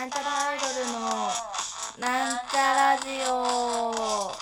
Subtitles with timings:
[0.00, 0.98] なんちゃらアイドルの
[1.98, 4.32] なんちゃラジオ。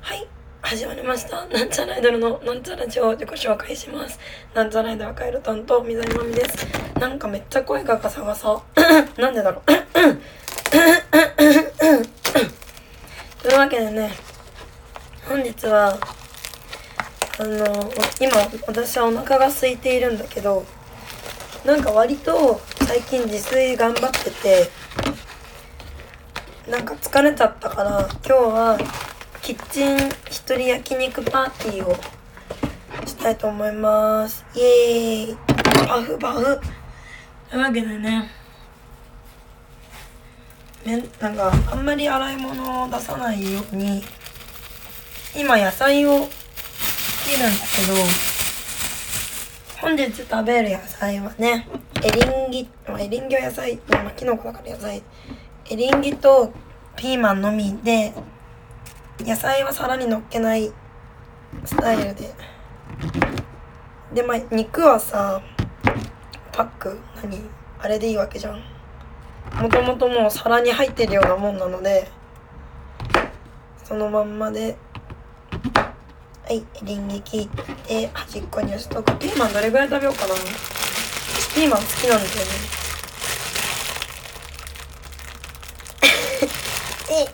[0.00, 0.28] はい
[0.62, 1.44] 始まりました。
[1.46, 4.20] なんちゃらアイドルのなんちゃらジオ自己紹介します。
[4.54, 6.64] なんちゃらアイドル赤色担当水谷まみです。
[7.00, 8.62] なんかめっちゃ声がガサガサ。
[9.18, 9.72] なんでだろう。
[13.42, 14.33] というわけでね
[15.44, 15.98] 日は
[17.38, 18.32] あの今
[18.66, 20.64] 私はお腹が空いているんだけど
[21.64, 24.70] なんか割と最近自炊頑張ってて
[26.70, 28.78] なんか疲れちゃったから今日は
[29.42, 29.96] キッチン
[30.30, 31.94] 一人焼肉パーティーを
[33.06, 34.44] したいと思います。
[34.54, 35.36] イエーイ。
[35.86, 36.60] パフパフ。
[37.50, 38.30] というわけでね
[40.84, 44.02] めんなんかあんまり洗い物を出さないように
[45.36, 46.28] 今野菜を
[47.24, 47.94] 切るんだけど
[49.80, 51.66] 本日食べる野菜はね
[52.04, 52.68] エリンギ、
[53.00, 55.02] エリンギは野菜、まあ、キノコだから野菜。
[55.70, 56.52] エリンギと
[56.96, 58.12] ピーマンのみで
[59.20, 60.70] 野菜は皿に乗っけない
[61.64, 62.32] スタイルで。
[64.14, 65.42] でまあ肉はさ
[66.52, 67.40] パック何
[67.80, 68.62] あれでいいわけじゃん。
[69.60, 72.08] もともともう皿に入ってるようなもんなので
[73.82, 74.76] そのまんまで
[76.46, 77.48] はいエリンギ切っ
[77.86, 79.16] て端っこに押しとく。
[79.16, 80.34] ピーマンどれぐらい食べようかな。
[81.54, 82.34] ピーマン好きなんだよね。
[87.10, 87.26] え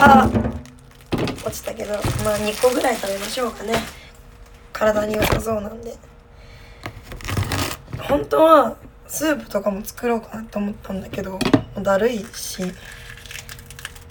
[0.00, 1.44] あー。
[1.44, 2.02] 落ちたけどまあ
[2.38, 3.74] 2個ぐらい食べましょうかね。
[4.72, 5.96] 体に良さそうなんで。
[7.98, 8.76] 本当は
[9.08, 11.36] スープとかも作ろうかなと思ったんだけど
[11.82, 12.62] だるいし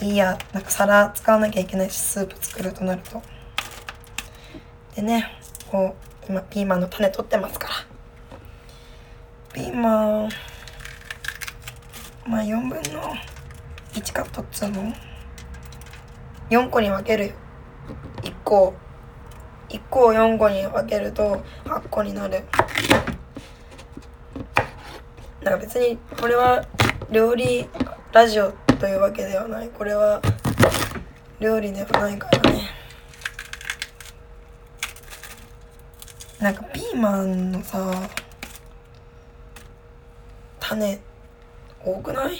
[0.02, 0.38] いいや。
[0.52, 3.22] なんか皿使わなきゃいけないしスープ作るとなると。
[5.00, 5.31] でね
[5.72, 5.95] こ
[6.28, 7.74] う今ピーマンの種取ってますから。
[9.53, 10.29] ピーマン
[12.28, 13.16] まあ4分の
[13.94, 14.94] 1カットっつうの
[16.50, 17.34] ？4個に分けるよ。
[18.24, 18.74] 1個。
[19.69, 22.44] 1個を4個に分けると8個になる。
[25.41, 26.66] なんか別にこれは
[27.09, 27.69] 料理
[28.12, 29.69] ラジオというわけではない。
[29.69, 30.22] これは
[31.40, 32.78] 料理ではないからね。
[36.39, 37.91] なんかピーマンのさ
[40.61, 41.00] 種
[41.83, 42.38] 多くない？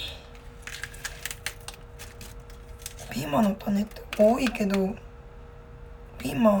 [3.10, 4.94] ピーマンの種って多いけど
[6.16, 6.58] ピーマン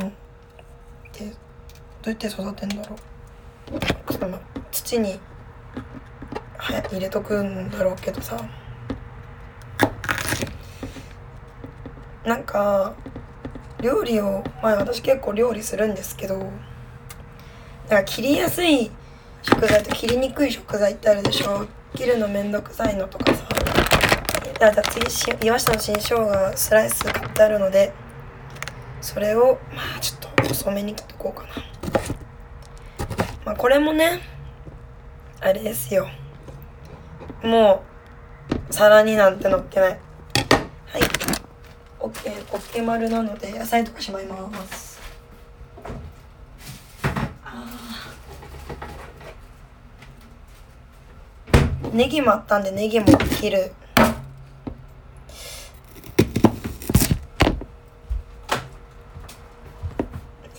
[1.12, 1.30] てど
[2.06, 2.96] うやって育てんだろ
[4.08, 4.12] う？
[4.12, 4.38] その
[4.70, 5.18] 土に
[6.58, 8.36] 入れとくんだろうけどさ。
[12.22, 12.94] なんか
[13.80, 16.52] 料理を前私結構料理するんですけど
[17.90, 18.88] なんか切りやすい
[19.42, 21.66] 食材と切りにくい食材ってあるでしょ。
[21.96, 23.48] 切るのめんどくさいのとかさ。
[24.60, 27.92] じゃあ次し岩下の新生姜スライス買ってあるので
[29.00, 31.48] それをまあちょっと細めに切っとこうかな。
[33.44, 34.20] まあこれもね
[35.40, 36.06] あれですよ。
[37.42, 37.82] も
[38.70, 39.88] う皿になんて乗っけない。
[39.88, 39.98] はい。
[41.98, 44.89] OK, OK 丸なので野菜とかしまいます。
[51.92, 53.72] ネギもあったんでネギも切る。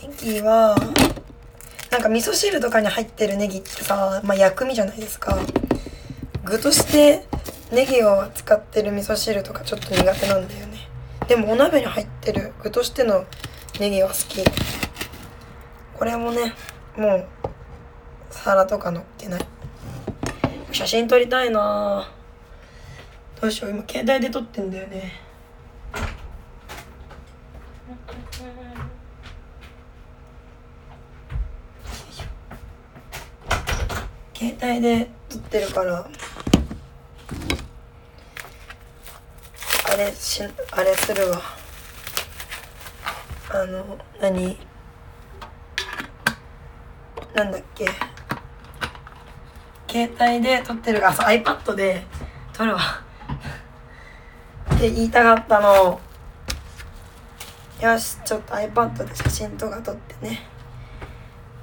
[0.01, 0.75] ネギは
[1.89, 5.37] なんか味噌汁とかに入ってるネギってさ、まあ、薬味じゃないですか。
[6.43, 7.25] 具として
[7.71, 10.89] ネギを使ってる味噌汁とかちょっと苦手なんだよね。
[11.27, 13.25] でもお鍋に入ってる具としての
[13.79, 14.43] ネギは好き。
[15.97, 16.53] これもね
[16.97, 17.27] もう
[18.29, 19.45] 皿とか乗っけない。
[20.71, 22.09] 写真撮りたいな。
[23.39, 25.13] どうしよう今携帯で撮ってんだよね。
[34.33, 36.09] 携帯で撮ってるから
[39.91, 41.41] あれしあれするわ。
[43.49, 44.70] あの何？
[47.43, 47.87] なんだっけ？
[49.89, 51.07] 携帯で撮ってる。
[51.07, 52.05] あそう iPad で
[52.53, 52.79] 撮るわ。
[54.75, 55.99] って言いたかったの。
[57.81, 60.47] よしちょっと iPad で写真とか撮ってね。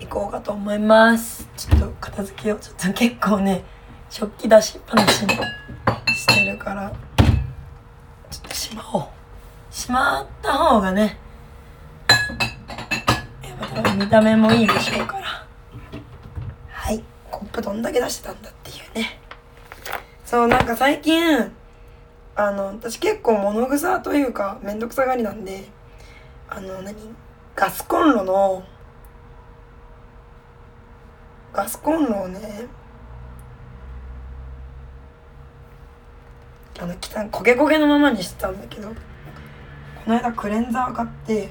[0.01, 1.49] 行こうかと思います。
[1.57, 2.59] ちょっと片付けよう。
[2.59, 3.63] ちょっと結構ね
[4.11, 5.35] 食器出しっぱなしに
[6.15, 6.93] してるから。
[8.31, 9.05] ちょっとしまおう。
[9.71, 11.17] しまった方がね
[13.43, 15.28] やっぱ見た目もいいでしょうから。
[17.59, 19.21] プどんだけ出してたんだっていうね。
[20.25, 21.53] そうなんか最近
[22.37, 25.65] あの私結構物臭というかめんどくさがりなんで
[26.49, 26.95] あの何？
[27.57, 28.63] ガスコンロの
[31.53, 32.67] ガスコンロをね
[36.79, 36.99] あの汚い
[37.31, 38.95] 焦げ焦げのままにしてたんだけどこ
[40.07, 41.49] の間クレンザー買って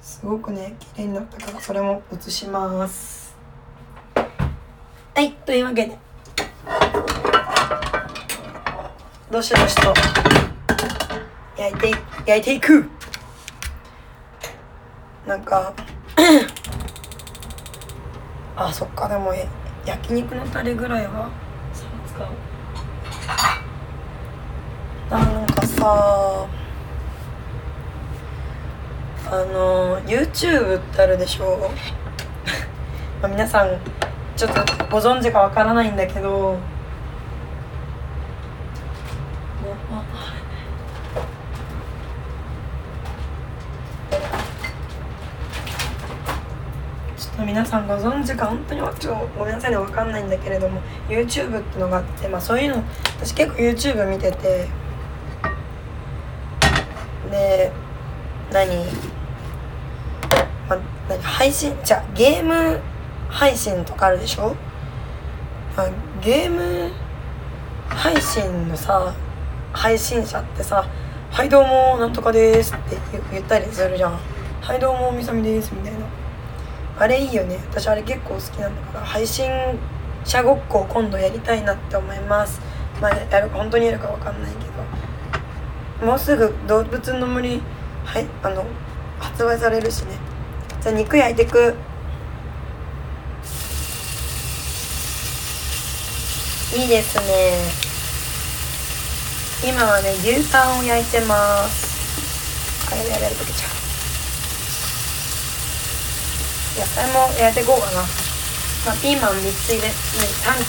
[0.00, 3.21] すごくね綺麗になったからそれも移します。
[5.44, 5.98] というわけで。
[9.30, 9.92] どしどしと。
[11.58, 11.94] 焼いてい
[12.26, 12.88] 焼いていく。
[15.26, 15.74] なんか。
[18.56, 19.08] あそっか。
[19.08, 19.48] でもえ
[19.84, 21.30] 焼肉のタレぐらいは。
[22.06, 22.28] 使う。
[25.10, 26.46] なんかさ。
[29.28, 31.70] あの YouTube ってあるでしょ。
[33.20, 33.80] まあ皆さん
[34.42, 34.60] ちょっと
[34.90, 36.58] ご存知かわからないんだけど。
[47.16, 52.82] ちょっと皆さんご存知か本当にちょっとごめんなさいねわかんないんだけれども YouTube ってのがあってまあそういうの
[53.20, 54.66] 私結構 YouTube 見てて。
[57.30, 57.70] で
[58.52, 58.76] 何,、
[60.68, 60.78] まあ、
[61.08, 61.22] 何？
[61.22, 61.78] 配信？
[61.84, 62.80] じゃゲーム
[63.32, 64.54] 配信とかあるでしょ、
[65.76, 65.88] あ、
[66.22, 66.92] ゲーム
[67.88, 69.12] 配信のさ
[69.72, 70.86] 配信者ってさ
[71.32, 72.96] 「はいどうもなんとかです」って
[73.32, 74.18] 言ったりするじゃん
[74.60, 76.00] 「はいどうもみさみです」みたいな。
[76.98, 77.58] あれいいよね。
[77.70, 79.50] 私あれ結構好きなんだから配信
[80.24, 82.60] 者ごっこを今度やりたいなって思います。
[83.00, 84.58] まあやるか本当にやるかわかんないけ
[86.02, 86.06] ど。
[86.06, 87.62] もうすぐ動物の森
[88.04, 88.64] はいあの
[89.18, 90.16] 発売されるしね。
[90.82, 91.74] じゃあ肉焼いてく。
[96.74, 97.22] いいですね。
[99.62, 101.92] 今はね牛タンを焼いてます。
[102.90, 103.70] あれやれるとけちゃう。
[106.80, 108.06] 野菜も焼いていこうかな、ま
[108.92, 109.92] あ、ピーマン3つ入れ3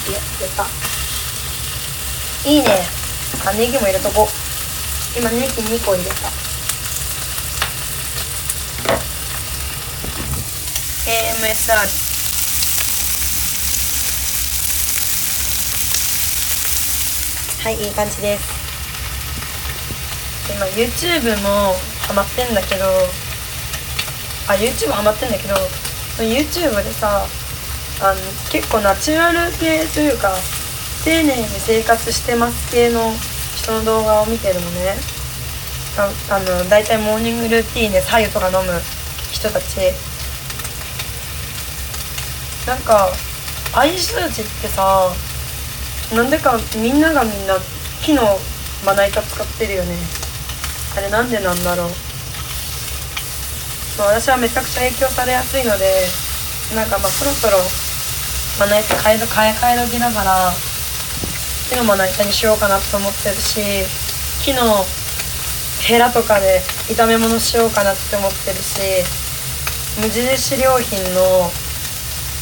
[0.03, 0.67] 切入れた。
[2.49, 2.85] いいね。
[3.45, 4.27] あネギも入れとこう。
[5.17, 6.27] 今ネギ2個入れた。
[11.05, 12.12] AMSR
[17.63, 18.43] はいいい感じです。
[20.51, 21.73] 今 YouTube も
[22.05, 22.83] ハマってんだけど
[24.49, 25.55] あ YouTube ハマってんだけど
[26.19, 27.23] YouTube でさ
[28.01, 28.19] あの
[28.51, 30.35] 結構ナチュラル系というか
[31.05, 33.13] 丁寧に生活してます系の
[33.55, 34.95] 人の動画を見てるのね。
[35.95, 38.73] ああの大体モーニングルーティンで白湯とか飲む
[39.31, 39.93] 人たち。
[42.67, 43.07] なんか
[43.73, 45.09] ああいう人たちってさ
[46.11, 47.55] なんでかみんながみんな
[48.03, 48.23] 木の
[48.85, 49.95] まな板使ってるよね。
[50.97, 51.89] あれなんでなんだろう。
[53.95, 55.85] そう私はめちゃくちゃ影響されやすいので
[56.75, 57.57] なんかまあそろそろ
[58.59, 60.51] まな板買い買い替え時だから
[61.69, 63.61] 木のまな板にしようかなと思ってるし
[64.43, 64.83] 木の
[65.85, 68.81] ヘラとかで炒め物しようかなって思ってるし
[70.01, 71.51] 無印良品の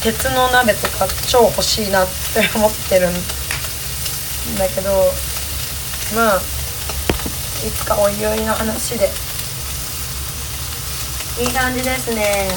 [0.02, 3.41] 鉄の鍋とか超欲しいなって思ってるんです
[4.58, 4.90] だけど
[6.14, 6.40] まあ
[7.66, 9.08] いつかおいおいの話で。
[11.40, 12.48] いい感じですね。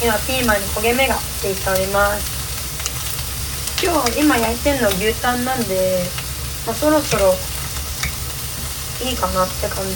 [0.00, 2.38] 今ピーマンに焦げ目がついております。
[3.82, 6.04] 今日今焼いてんの牛タンなんで、
[6.66, 7.34] まあ、そろそろ
[9.04, 9.94] いいかなって感じ。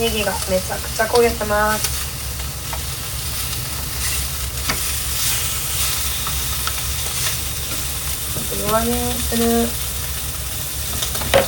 [0.00, 1.95] ネギがめちゃくちゃ焦げてます。
[8.62, 9.66] 弱火にする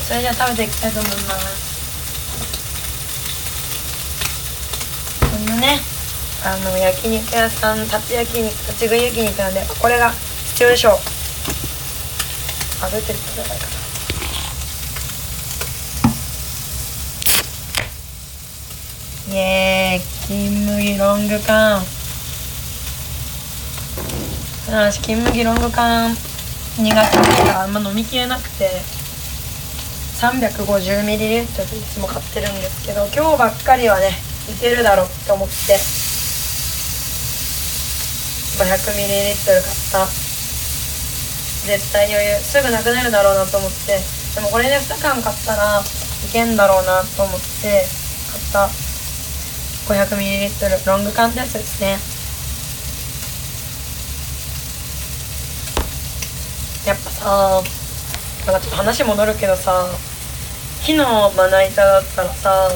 [0.07, 1.23] それじゃあ食べていきたいと思います
[5.31, 5.81] こんなね
[6.45, 10.95] あの焼肉屋さん立ち焼肉立ち食い焼肉なんでこれが必要でしょう。
[12.81, 13.73] あ出てるんじゃないかな
[19.35, 20.03] イエーイ。
[20.27, 21.83] 金麦ロング缶。
[24.71, 26.17] よし金麦ロング缶。
[26.78, 28.70] 苦手だからあんま飲みきれなくて
[30.23, 31.47] 350ml い
[31.82, 34.11] つも買ってるんですけど今日ばっかりはね
[34.49, 35.54] いけるだろうって思って
[38.58, 40.06] 500ml 買った。
[41.68, 42.35] 絶対余裕。
[42.40, 44.00] すぐなくなるだろうなと思って
[44.35, 45.85] でもこれで2缶買ったらい
[46.32, 47.85] けんだろうなと思って
[48.32, 48.70] 買った。
[49.88, 52.17] 500ml ロング缶ってやつですね。
[56.88, 57.62] やっぱさ
[58.50, 59.85] なんかちょっと話戻るけどさ
[60.83, 62.71] 火のまな板だったらさ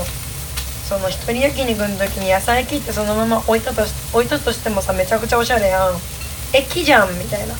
[0.87, 5.95] その一人焼肉の時に野菜切ってそのまま置いたとし置いたとしてもさめちゃくちゃおしゃれやん。
[6.53, 7.55] え木じゃんみたいな。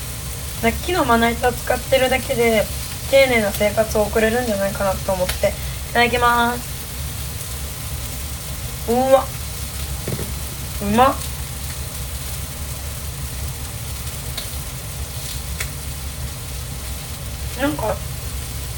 [0.61, 2.63] な木のまな板使ってるだけで
[3.09, 5.33] 丁寧な生活を送れるんじゃないかなと思って。
[5.33, 6.61] いただきます。
[8.91, 9.25] うわ。
[10.83, 11.32] うまっ。
[17.61, 17.95] なんか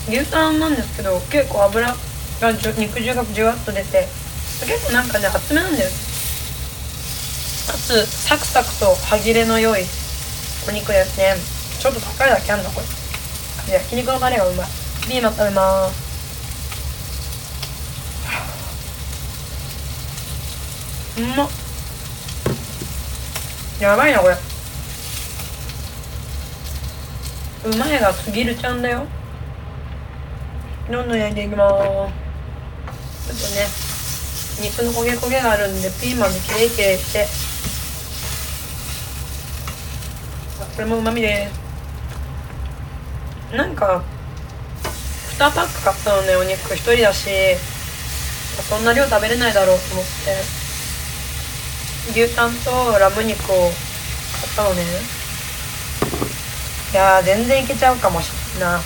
[0.08, 1.96] 牛タンなんですけど結構油
[2.42, 4.08] がじゅ肉汁がじゅわっと出て
[4.66, 5.90] 結構なんかね厚めなんだよ。
[5.90, 9.84] かつサクサクと歯切れの良い
[10.68, 11.36] お肉ですね。
[11.80, 12.82] ちょっと高いだけあんだこ
[13.68, 13.74] れ。
[13.74, 14.68] 焼肉のタレがうまい。
[15.08, 16.06] ピーマン食べます。
[21.18, 21.50] うまっ。
[23.80, 24.36] やばいなこれ。
[27.66, 29.06] うまいがすぎるちゃんだよ。
[30.92, 31.74] どんどん焼いていきます。
[31.74, 32.06] ちょ
[33.34, 33.68] っとね
[34.62, 37.28] 肉の焦げ焦げがあるんでピーマンでキレイキレイして
[40.76, 41.50] これもうまみで。
[43.50, 44.04] すなんか
[45.38, 46.74] 2パック買ったのねお肉。
[46.74, 47.30] 1人だし。
[48.70, 50.12] そんな量食べれないだろうと思って。
[52.12, 53.72] 牛タンとラム肉を買っ
[54.56, 55.25] たのね。
[56.94, 58.82] いやー全然いけちゃうかもしれんな。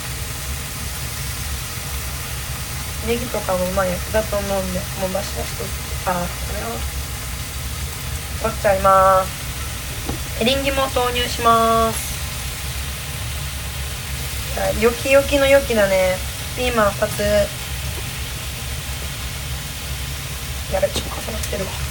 [3.07, 5.63] ネギとかもまいやつだと思うんでもうバシバシと
[6.11, 6.19] あこ
[6.53, 10.41] れを取っちゃいます。
[10.41, 12.09] エリンギも投入します。
[14.81, 16.17] よきよきのよきだね。
[16.57, 17.21] ピーマン2つ。
[20.73, 21.88] やべちょっと重なってるわ。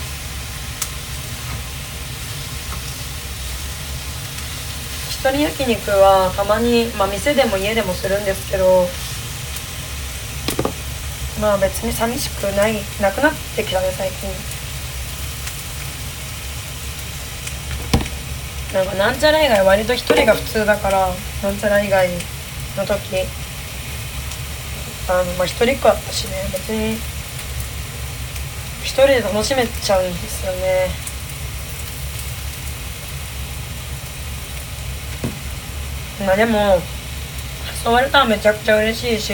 [5.19, 8.87] 一人焼肉はたまに、まあ、店でも家でもするんですけど
[11.41, 14.29] まあ別に寂しくないなくなってきたね最近。
[18.73, 21.09] なんかなんちゃら以外割と一人が普通だから
[21.43, 22.09] なんちゃら以外
[22.77, 23.27] の時
[25.09, 26.93] あのまあ一人っ子だったしね別に
[28.85, 31.08] 一人で楽しめちゃうんですよね。
[36.37, 36.81] でも
[37.85, 39.33] 誘われたらめちゃくちゃ嬉しいし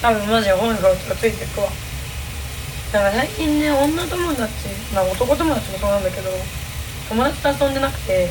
[0.00, 1.68] 多分マジで本がついていくわ。
[2.92, 4.52] なんか最近ね女友達
[4.94, 6.30] まあ男友達もそうなんだけど
[7.08, 8.30] 友達と遊んでなくて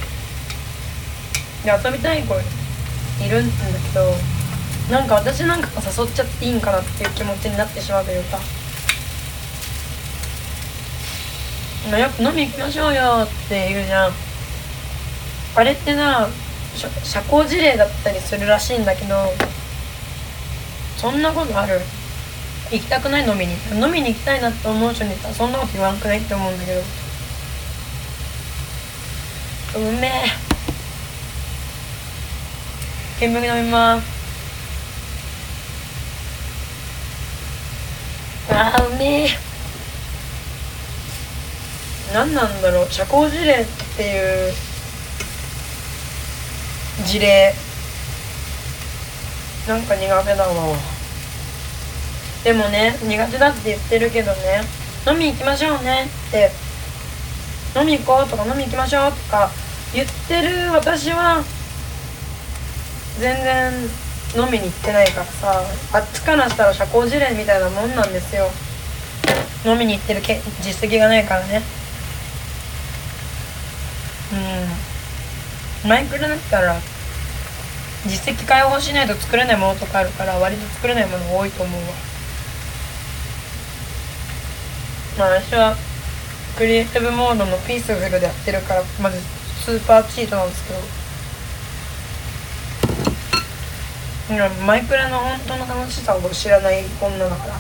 [1.63, 4.13] で遊びたい子いるんだけど
[4.89, 8.39] なんか私なんかが誘っちゃっていいんかなっていう気持ちになってしまうというか。
[11.91, 14.13] まあよく飲み行きましょうよって言うじゃん。
[15.55, 16.27] あれってな
[16.77, 19.15] 社交辞令だったりするらしいんだけど
[20.98, 21.79] そんなことある？
[22.72, 23.27] 行きたくない？
[23.27, 23.53] 飲みに？
[23.74, 26.81] 飲みに行きたいなって思う人に言ったらそんなこと言わんくないって思うんだけど。
[29.75, 30.12] うめえ
[33.19, 34.07] 剣麦飲みます。
[38.50, 39.29] あーうめえ。
[42.13, 42.91] 何なんだろう？
[42.91, 43.65] 社交辞令っ
[43.98, 44.53] ていう
[47.06, 47.54] 事例。
[49.68, 50.77] なんか苦手だわ。
[52.44, 54.62] でもね苦手だって言ってるけどね。
[55.06, 56.10] 飲み行きましょうね。
[56.30, 56.51] って。
[57.80, 59.51] 飲み行こうとか飲み行きましょうとか
[59.94, 61.44] 言ってる私は
[63.20, 63.74] 全然
[64.36, 65.62] 飲みに行ってないからさ。
[65.94, 68.50] あっちからしたら社交辞令みたいなもんなんですよ。
[69.66, 71.62] 飲みに行ってるけ実績がないからね。
[74.32, 74.87] うん。
[75.86, 76.79] マイクロだったら
[78.05, 81.88] 実績解放しないと作れないものとかあるから割と作れないもの多いと思うわ。
[85.17, 85.75] まあ私は
[86.57, 89.19] クリエイティブモードのピースフルでやってるからまず
[89.63, 90.79] スーパーチートなんですけど。
[94.65, 97.53] マイクラの本当の楽しさを知らない女だから。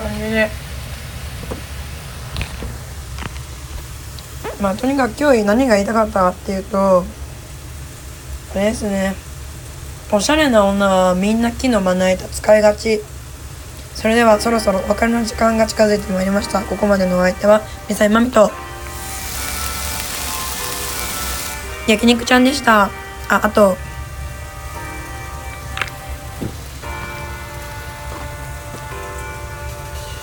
[0.00, 0.67] 感じで。
[4.60, 7.04] まあとにかく今日何が言いたかったかっていうと
[8.52, 9.14] あれですね。
[10.10, 13.00] おしゃれな女はみんな木のまな板使いがち。
[13.94, 16.62] それではそろそろお別れの時間が近づいてまいりました。
[16.62, 18.50] ここまでのお相手はミサイマミと
[21.86, 22.84] 焼肉ちゃんでした。
[23.28, 23.76] ああと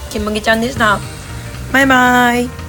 [0.09, 0.99] けむぎちゃんでした。
[1.73, 2.64] バイバイ。